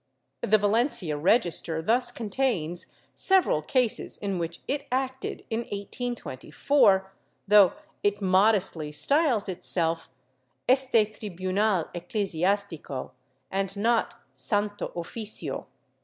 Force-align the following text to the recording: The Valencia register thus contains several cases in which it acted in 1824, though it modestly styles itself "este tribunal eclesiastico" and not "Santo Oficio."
The 0.41 0.57
Valencia 0.57 1.15
register 1.15 1.79
thus 1.83 2.11
contains 2.11 2.87
several 3.15 3.61
cases 3.61 4.17
in 4.17 4.39
which 4.39 4.61
it 4.67 4.87
acted 4.91 5.45
in 5.51 5.59
1824, 5.59 7.11
though 7.47 7.73
it 8.01 8.19
modestly 8.19 8.91
styles 8.91 9.47
itself 9.47 10.09
"este 10.67 11.05
tribunal 11.19 11.87
eclesiastico" 11.93 13.11
and 13.51 13.77
not 13.77 14.15
"Santo 14.33 14.87
Oficio." 14.95 15.67